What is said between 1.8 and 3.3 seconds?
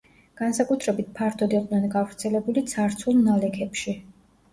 გავრცელებული ცარცულ